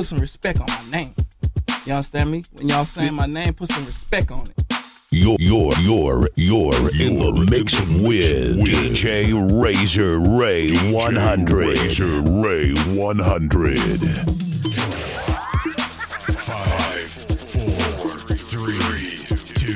put 0.00 0.06
some 0.06 0.18
respect 0.18 0.58
on 0.62 0.66
my 0.66 0.90
name. 0.90 1.14
You 1.84 1.92
understand 1.92 2.30
me? 2.30 2.42
When 2.54 2.70
y'all 2.70 2.84
saying 2.84 3.12
my 3.12 3.26
name, 3.26 3.52
put 3.52 3.70
some 3.70 3.84
respect 3.84 4.30
on 4.30 4.46
it. 4.46 4.76
You're, 5.10 5.36
you're, 5.38 5.74
you're, 5.78 6.26
you're 6.36 6.90
in 6.96 7.18
the 7.18 7.46
mix 7.50 7.78
with 8.00 8.64
DJ 8.64 9.62
Razor 9.62 10.20
Ray 10.20 10.70
100. 10.90 11.52
Razor 11.52 12.22
Ray 12.22 12.72
100. 12.96 14.00
Five, 16.38 17.08
four, 17.50 18.36
three, 18.36 19.18
two, 19.52 19.74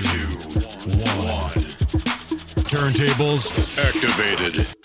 one. 1.05 1.53
Turntables 2.65 3.79
activated. 3.79 4.84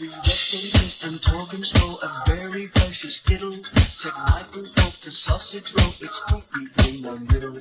And 0.00 1.20
talking 1.22 1.64
slow, 1.64 1.96
a 2.02 2.22
very 2.26 2.68
precious 2.68 3.16
skittle. 3.16 3.50
Said 3.50 4.12
Michael 4.30 4.62
Pope, 4.76 4.94
the 5.02 5.10
sausage 5.10 5.74
roll, 5.74 5.90
it's 6.00 6.20
poopy 6.28 6.64
in 6.88 7.02
the 7.02 7.14
middle. 7.32 7.56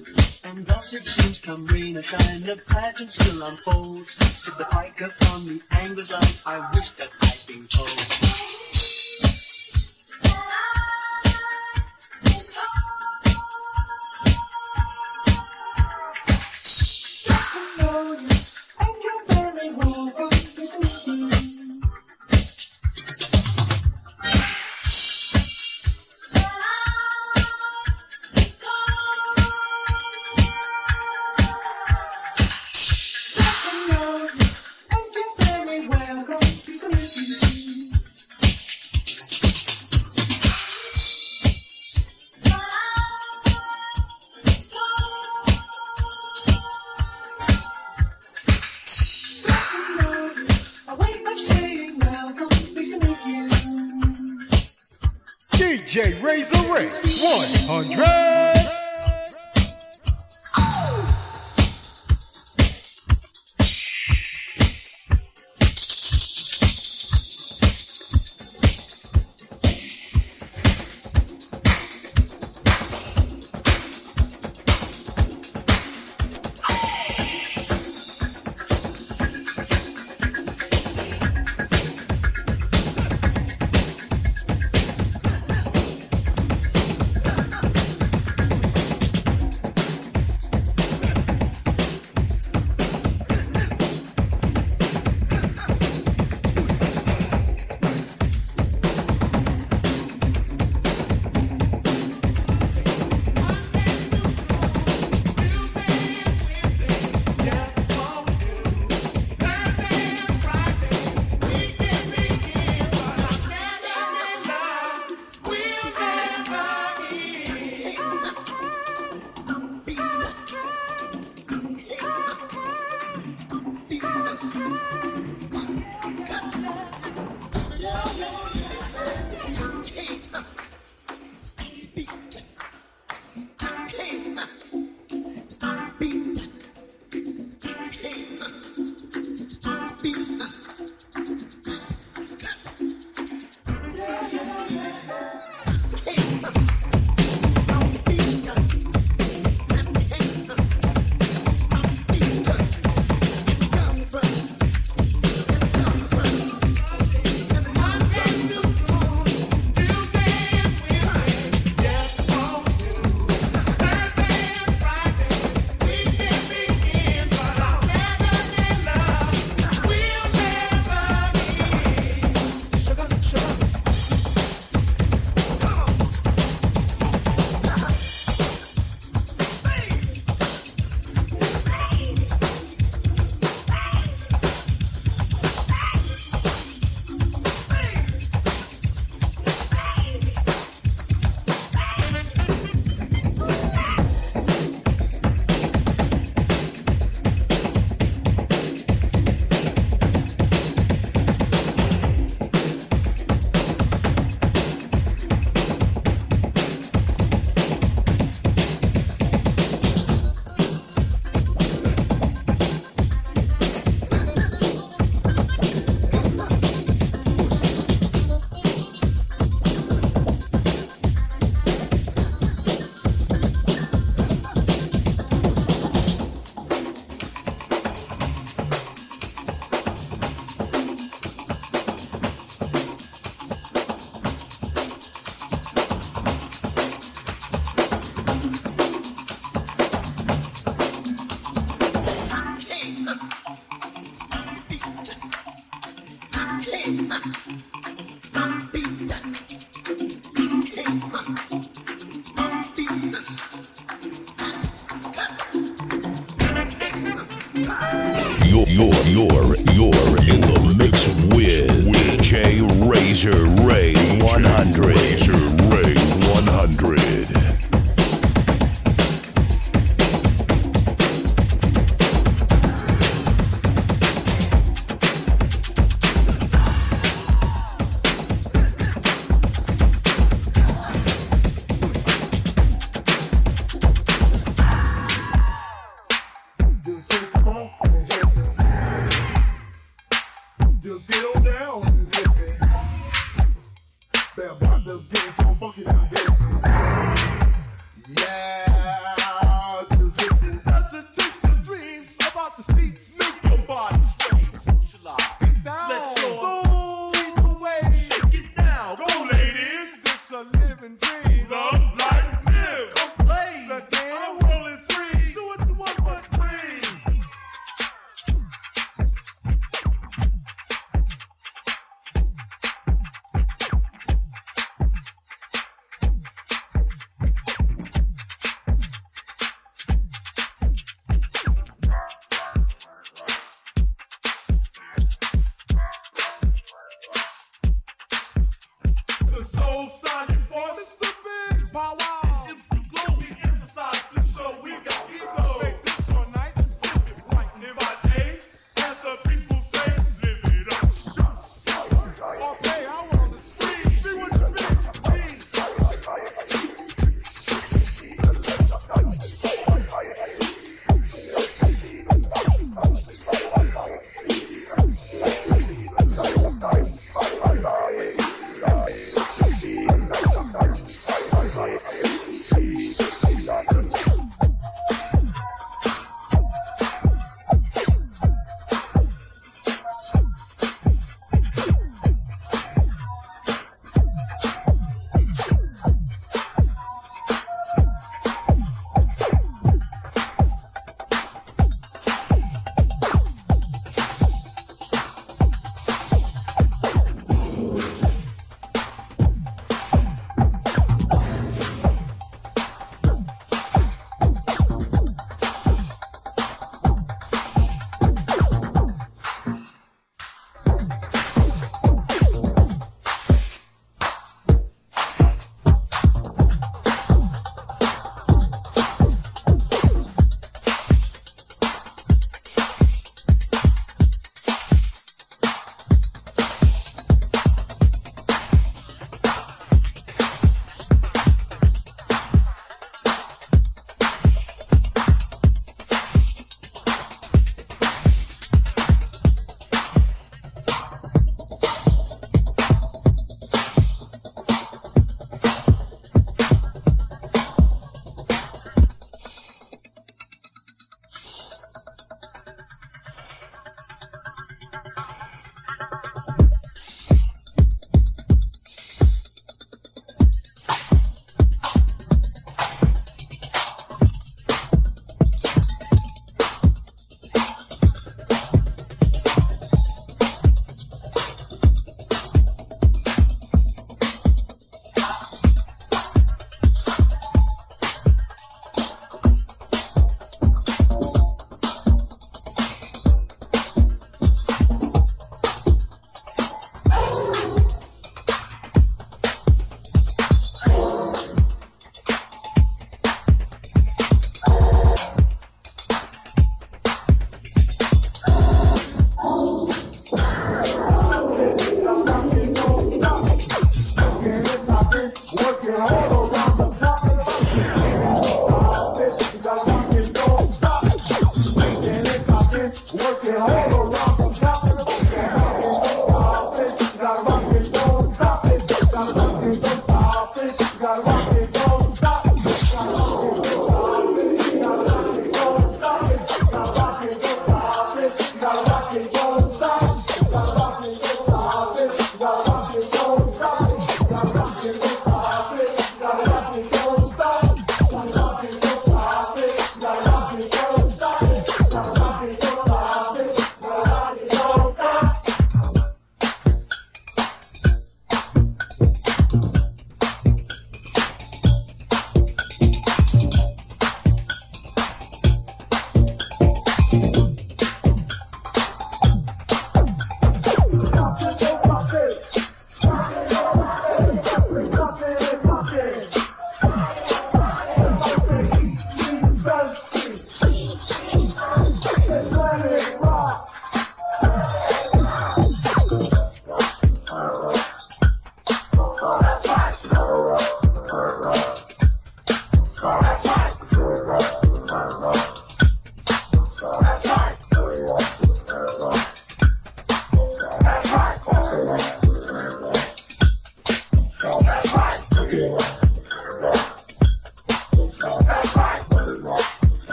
And 0.45 0.68
thus 0.68 0.94
it 0.94 1.06
seems, 1.06 1.39
come 1.39 1.66
rain 1.68 1.98
or 1.98 2.04
shine, 2.04 2.42
the 2.44 2.62
pageant 2.69 3.10
still 3.10 3.42
unfolds. 3.42 4.18
Said 4.22 4.57
the 4.60 4.66
pike 4.66 5.01
upon 5.01 5.45
the 5.45 5.62
angler's 5.72 6.12
line, 6.12 6.38
I 6.45 6.69
wish 6.75 6.92
that 6.92 7.10
I'd 7.22 7.42
been 7.48 7.66
told. 7.68 8.66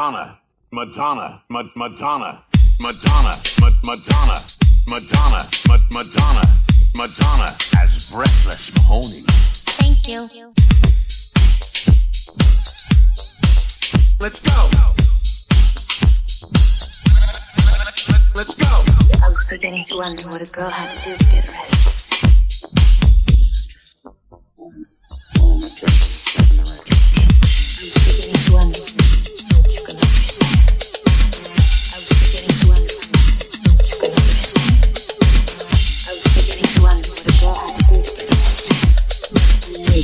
Madonna, 0.00 0.38
Madonna, 0.72 1.42
Madonna, 1.50 1.76
Madonna, 1.76 2.42
Madonna, 2.80 3.34
Madonna, 3.84 4.38
Madonna, 4.88 5.42
Madonna, 5.92 6.42
Madonna, 6.96 7.48
as 7.78 8.10
breathless 8.10 8.74
Mahoney. 8.76 9.20
Thank 9.76 10.08
you. 10.08 10.54
Let's 14.22 14.40
go. 14.40 14.70
Let's 18.34 18.54
go. 18.54 18.66
I 19.22 19.28
was 19.28 19.46
beginning 19.50 19.84
to 19.84 19.96
wonder 19.96 20.22
what 20.28 20.40
a 20.40 20.50
girl 20.50 20.70
had 20.70 20.88
to 20.88 21.10
do 21.10 21.14
to 21.14 21.24
get 21.24 21.44
arrested. 21.44 21.99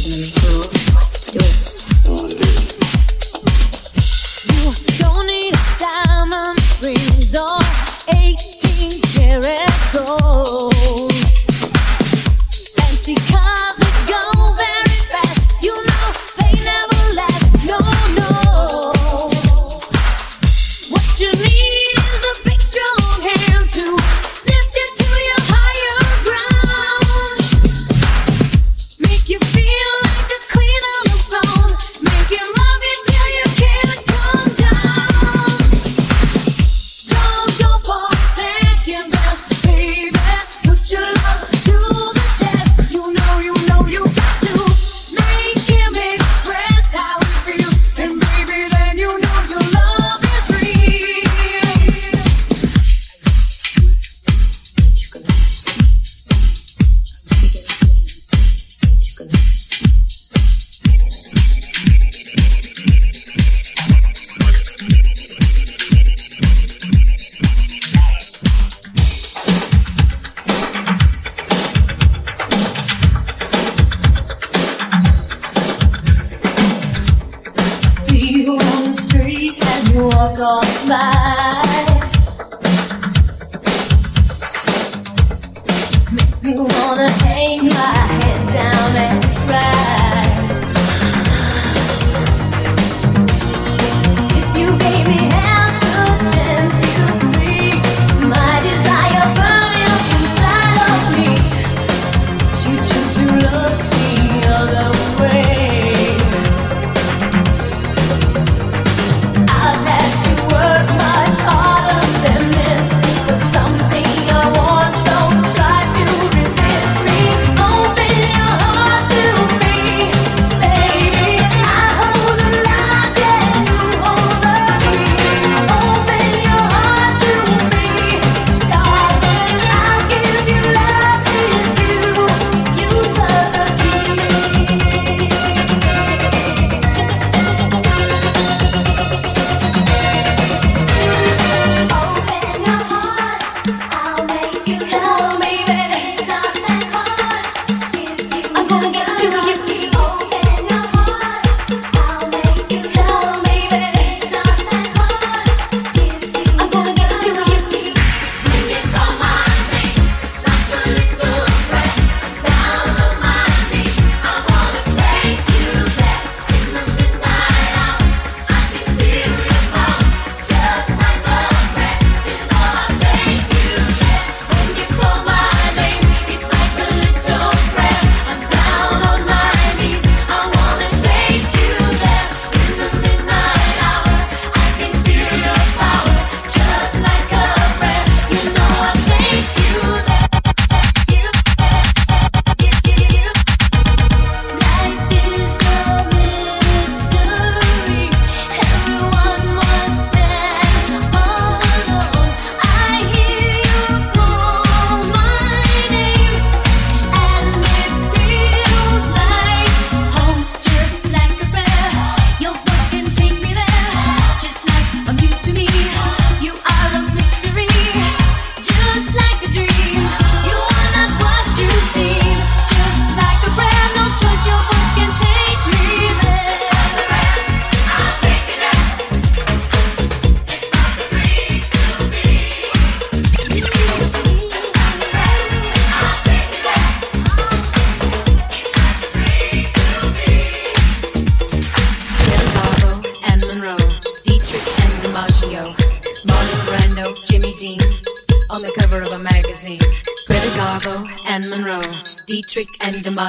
listening. 0.07 0.36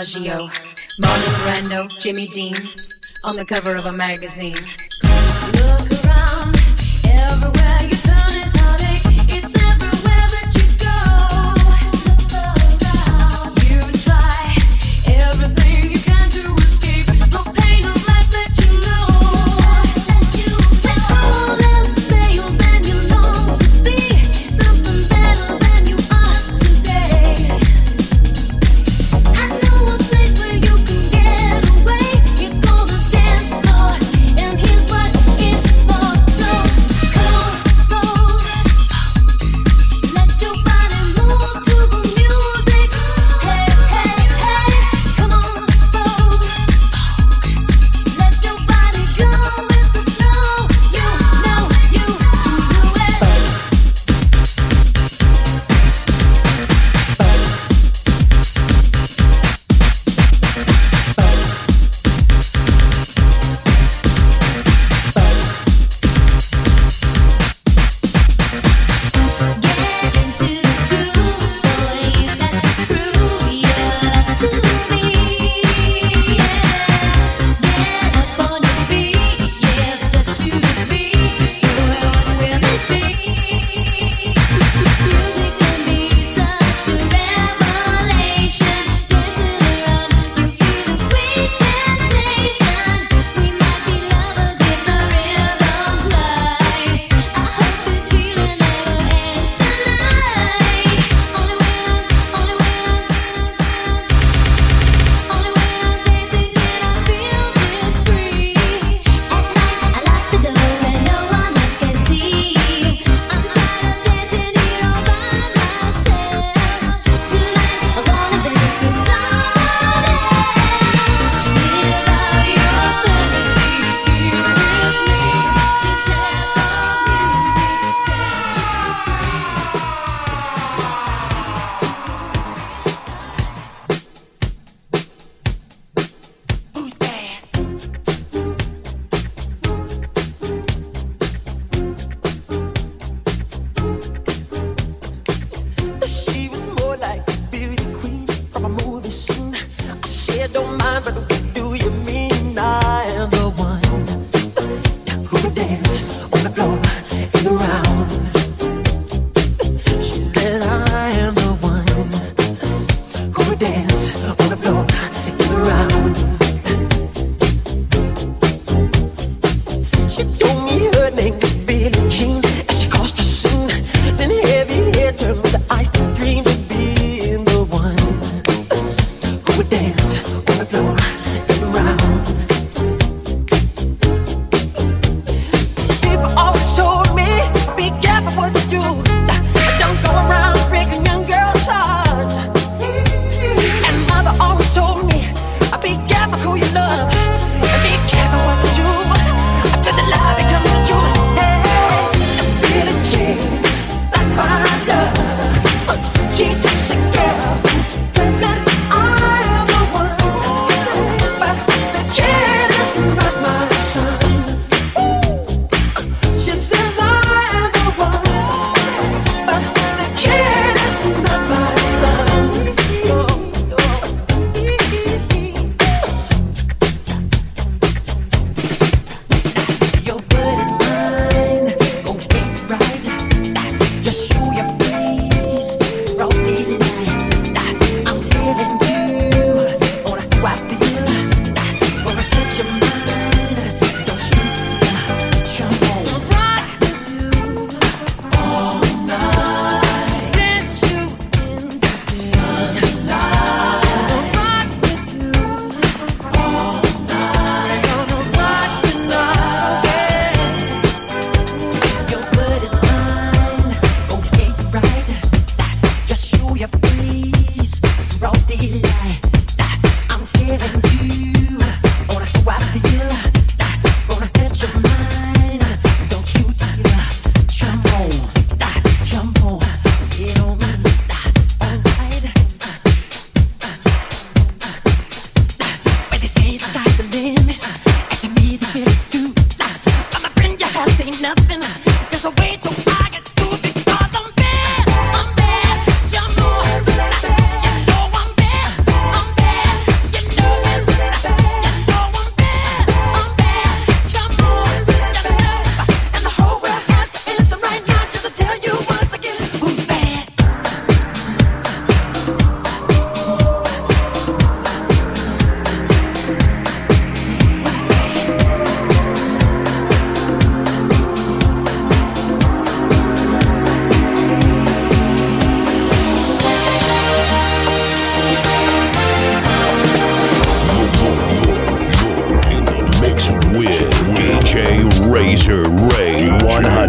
DiMaggio, 0.07 0.49
Marlon 1.01 1.35
Brando, 1.43 1.99
Jimmy 1.99 2.27
Dean, 2.27 2.55
on 3.25 3.35
the 3.35 3.45
cover 3.45 3.75
of 3.75 3.87
a 3.87 3.91
magazine. 3.91 4.55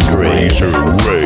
Country. 0.01 1.18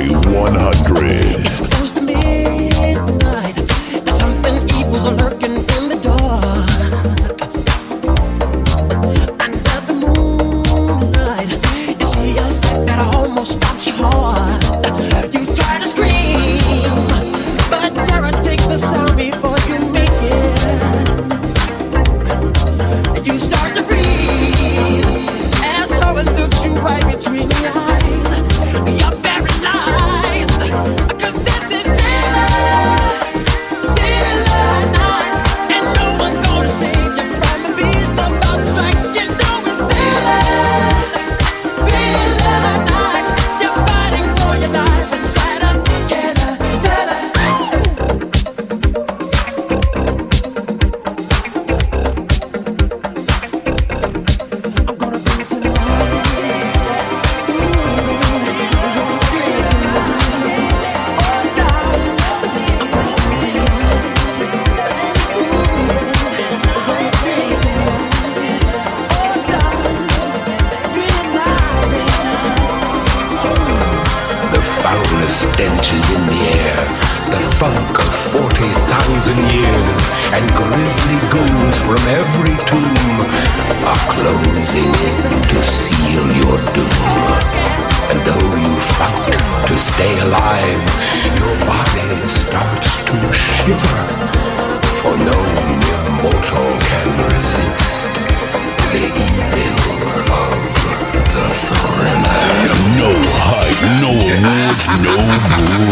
No 105.01 105.17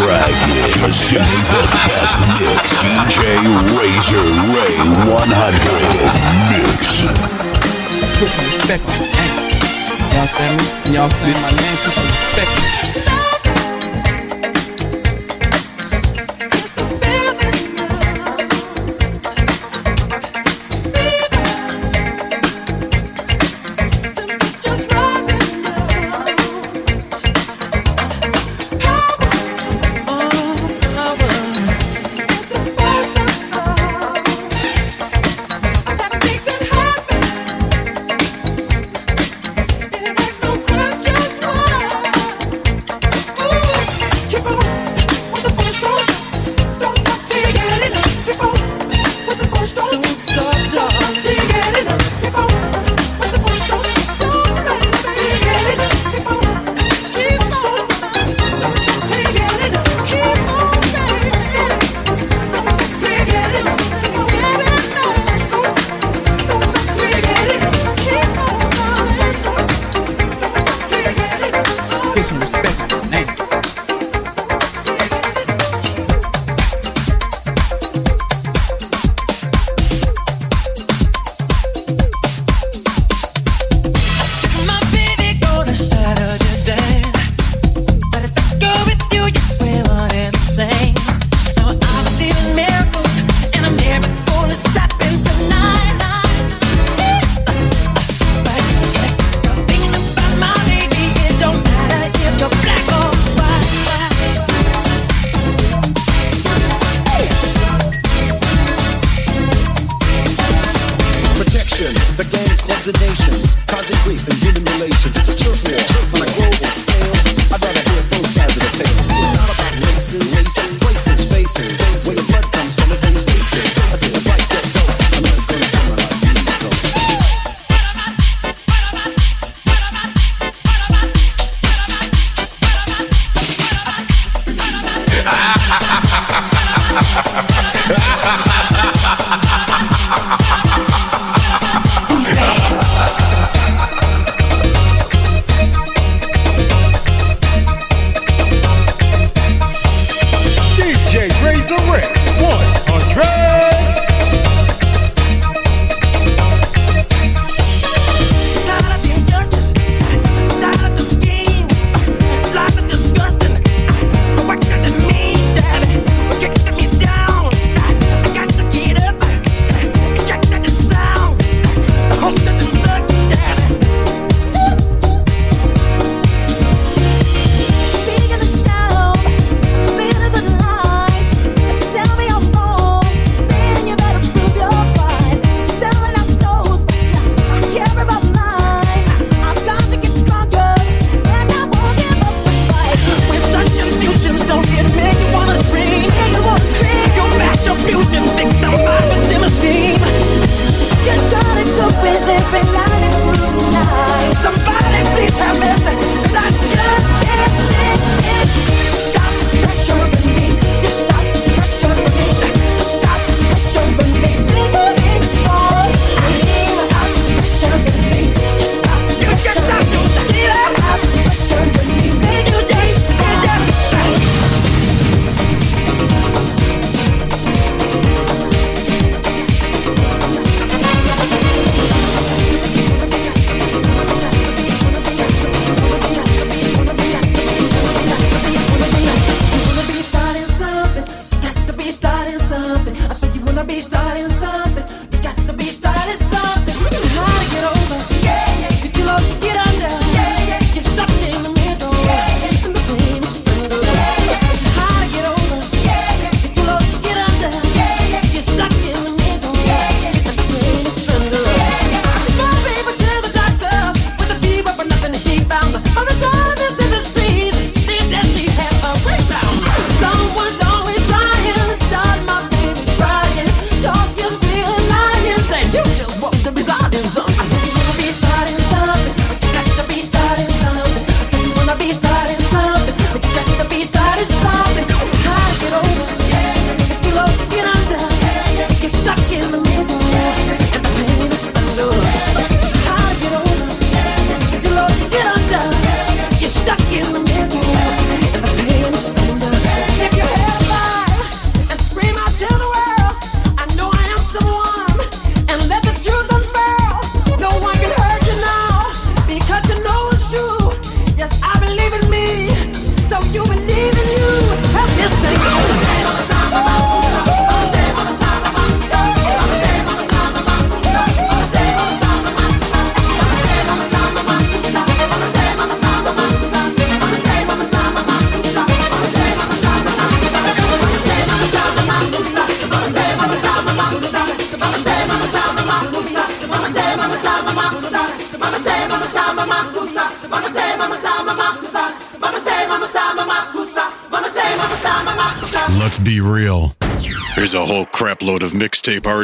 bragging. 0.00 0.60
A 0.76 0.90
the 0.90 1.62
best 1.88 2.20
Mix. 2.36 2.84
DJ 2.84 3.40
Razor 3.72 4.28
Ray 4.52 4.76
100 5.08 5.20
Mix. 6.50 7.00
Put 8.18 8.28
some 8.28 8.44
respect 8.44 8.84
on 8.84 8.96
the 8.98 9.08
anchor. 9.16 9.48
Y'all 10.12 10.28
feel 10.28 10.52
me? 10.52 10.64
Y'all 10.94 11.08
feel 11.08 11.38
my 11.40 11.50
name? 11.50 11.76
Put 11.82 11.94
some 11.94 12.04
respect 12.04 13.06
me. 13.06 13.09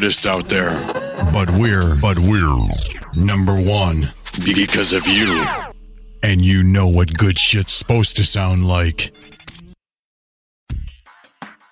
Mixtape 0.06 0.26
artists 0.26 0.26
out 0.26 0.48
there. 0.48 1.32
But 1.32 1.50
we're, 1.58 1.96
but 2.00 2.18
we're 2.18 2.56
number 3.16 3.54
one 3.54 4.02
because 4.44 4.92
of 4.92 5.06
you. 5.06 5.44
And 6.22 6.40
you 6.40 6.62
know 6.62 6.88
what 6.88 7.16
good 7.16 7.38
shit's 7.38 7.72
supposed 7.72 8.16
to 8.16 8.24
sound 8.24 8.66
like. 8.66 9.12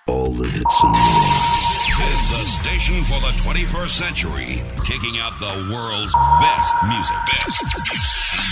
All 0.07 0.31
the 0.31 0.47
hits 0.47 0.83
and 0.83 0.91
more. 0.91 1.55
This 1.97 2.11
is 2.11 2.29
the 2.29 2.45
station 2.61 3.03
for 3.05 3.19
the 3.21 3.31
21st 3.41 3.89
century, 3.89 4.63
kicking 4.85 5.17
out 5.19 5.39
the 5.39 5.69
world's 5.73 6.13
best 6.41 6.75
music. 6.83 7.15
Best. 7.31 7.63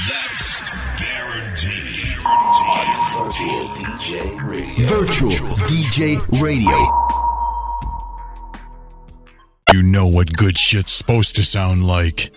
That's 0.09 0.59
guaranteed. 0.99 1.93
Virtual 3.13 3.69
DJ 3.75 4.47
Radio. 4.47 4.87
Virtual 4.87 5.55
DJ 5.67 6.41
Radio. 6.41 7.02
Know 10.03 10.09
what 10.09 10.35
good 10.35 10.57
shit's 10.57 10.91
supposed 10.91 11.35
to 11.35 11.43
sound 11.43 11.85
like. 11.87 12.31